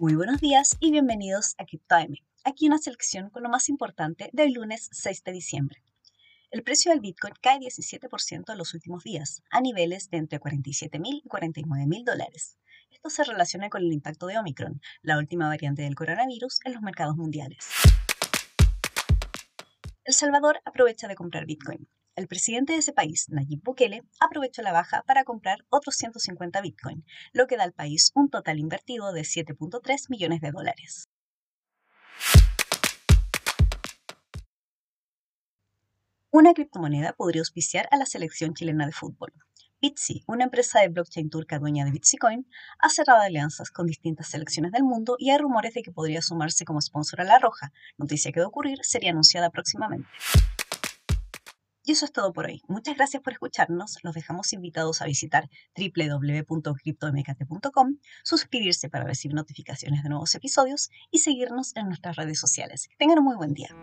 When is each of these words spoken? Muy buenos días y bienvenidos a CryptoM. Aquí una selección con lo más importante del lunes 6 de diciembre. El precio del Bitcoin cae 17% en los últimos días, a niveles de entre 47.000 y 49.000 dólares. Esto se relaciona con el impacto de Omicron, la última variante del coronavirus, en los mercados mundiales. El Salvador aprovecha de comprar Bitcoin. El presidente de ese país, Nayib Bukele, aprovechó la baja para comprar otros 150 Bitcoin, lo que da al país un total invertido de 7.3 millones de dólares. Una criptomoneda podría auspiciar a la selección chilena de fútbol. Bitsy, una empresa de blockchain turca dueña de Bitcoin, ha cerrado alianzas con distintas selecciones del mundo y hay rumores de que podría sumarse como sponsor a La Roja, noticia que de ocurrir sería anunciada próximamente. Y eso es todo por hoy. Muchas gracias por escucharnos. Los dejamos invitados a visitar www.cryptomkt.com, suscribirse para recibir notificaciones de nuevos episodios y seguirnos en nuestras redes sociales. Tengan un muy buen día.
Muy 0.00 0.14
buenos 0.14 0.40
días 0.40 0.78
y 0.80 0.92
bienvenidos 0.92 1.54
a 1.58 1.66
CryptoM. 1.66 2.14
Aquí 2.44 2.66
una 2.66 2.78
selección 2.78 3.28
con 3.28 3.42
lo 3.42 3.50
más 3.50 3.68
importante 3.68 4.30
del 4.32 4.54
lunes 4.54 4.88
6 4.92 5.24
de 5.24 5.32
diciembre. 5.32 5.84
El 6.50 6.62
precio 6.62 6.90
del 6.90 7.00
Bitcoin 7.00 7.34
cae 7.42 7.58
17% 7.58 8.50
en 8.50 8.56
los 8.56 8.72
últimos 8.72 9.04
días, 9.04 9.42
a 9.50 9.60
niveles 9.60 10.08
de 10.08 10.16
entre 10.16 10.40
47.000 10.40 11.20
y 11.22 11.28
49.000 11.28 12.04
dólares. 12.04 12.56
Esto 12.90 13.10
se 13.10 13.24
relaciona 13.24 13.68
con 13.68 13.82
el 13.82 13.92
impacto 13.92 14.26
de 14.26 14.38
Omicron, 14.38 14.80
la 15.02 15.18
última 15.18 15.48
variante 15.48 15.82
del 15.82 15.94
coronavirus, 15.94 16.60
en 16.64 16.72
los 16.72 16.80
mercados 16.80 17.18
mundiales. 17.18 17.68
El 20.04 20.14
Salvador 20.14 20.62
aprovecha 20.64 21.08
de 21.08 21.14
comprar 21.14 21.44
Bitcoin. 21.44 21.86
El 22.16 22.26
presidente 22.26 22.72
de 22.72 22.80
ese 22.80 22.92
país, 22.92 23.28
Nayib 23.28 23.62
Bukele, 23.62 24.02
aprovechó 24.20 24.62
la 24.62 24.72
baja 24.72 25.04
para 25.06 25.24
comprar 25.24 25.64
otros 25.68 25.94
150 25.96 26.60
Bitcoin, 26.60 27.04
lo 27.32 27.46
que 27.46 27.56
da 27.56 27.62
al 27.62 27.72
país 27.72 28.10
un 28.14 28.28
total 28.28 28.58
invertido 28.58 29.12
de 29.12 29.22
7.3 29.22 30.10
millones 30.10 30.40
de 30.40 30.50
dólares. 30.50 31.08
Una 36.32 36.52
criptomoneda 36.52 37.12
podría 37.12 37.42
auspiciar 37.42 37.88
a 37.90 37.96
la 37.96 38.06
selección 38.06 38.54
chilena 38.54 38.86
de 38.86 38.92
fútbol. 38.92 39.32
Bitsy, 39.80 40.24
una 40.26 40.44
empresa 40.44 40.80
de 40.80 40.88
blockchain 40.88 41.30
turca 41.30 41.58
dueña 41.58 41.86
de 41.86 41.92
Bitcoin, 41.92 42.46
ha 42.80 42.90
cerrado 42.90 43.22
alianzas 43.22 43.70
con 43.70 43.86
distintas 43.86 44.28
selecciones 44.28 44.72
del 44.72 44.82
mundo 44.82 45.16
y 45.18 45.30
hay 45.30 45.38
rumores 45.38 45.72
de 45.74 45.82
que 45.82 45.90
podría 45.90 46.20
sumarse 46.20 46.66
como 46.66 46.82
sponsor 46.82 47.22
a 47.22 47.24
La 47.24 47.38
Roja, 47.38 47.72
noticia 47.96 48.30
que 48.30 48.40
de 48.40 48.46
ocurrir 48.46 48.78
sería 48.82 49.10
anunciada 49.10 49.48
próximamente. 49.48 50.08
Y 51.84 51.92
eso 51.92 52.04
es 52.04 52.12
todo 52.12 52.32
por 52.32 52.46
hoy. 52.46 52.62
Muchas 52.68 52.96
gracias 52.96 53.22
por 53.22 53.32
escucharnos. 53.32 53.98
Los 54.02 54.14
dejamos 54.14 54.52
invitados 54.52 55.00
a 55.02 55.06
visitar 55.06 55.48
www.cryptomkt.com, 55.76 57.96
suscribirse 58.22 58.90
para 58.90 59.04
recibir 59.04 59.34
notificaciones 59.34 60.02
de 60.02 60.10
nuevos 60.10 60.34
episodios 60.34 60.90
y 61.10 61.18
seguirnos 61.18 61.74
en 61.76 61.86
nuestras 61.86 62.16
redes 62.16 62.38
sociales. 62.38 62.90
Tengan 62.98 63.20
un 63.20 63.24
muy 63.24 63.36
buen 63.36 63.54
día. 63.54 63.74